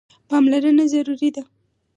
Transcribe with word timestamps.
پاملرنه 0.29 0.83
ضروري 0.93 1.29
ده. 1.35 1.43